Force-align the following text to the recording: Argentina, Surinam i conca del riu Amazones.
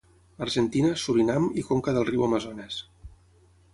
Argentina, 0.45 0.93
Surinam 1.01 1.45
i 1.63 1.65
conca 1.67 1.95
del 1.99 2.07
riu 2.11 2.25
Amazones. 2.29 2.81